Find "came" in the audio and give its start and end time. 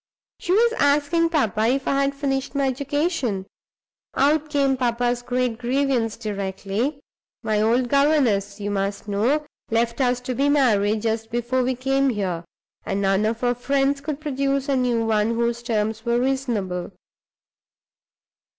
4.49-4.75, 11.75-12.09